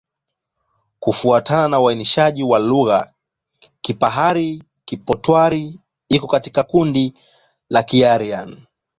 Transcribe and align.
Kufuatana 0.99 1.67
na 1.67 1.79
uainishaji 1.79 2.43
wa 2.43 2.59
lugha, 2.59 3.13
Kipahari-Kipotwari 3.81 5.79
iko 6.09 6.27
katika 6.27 6.63
kundi 6.63 7.13
la 7.69 7.83
Kiaryan. 7.83 8.65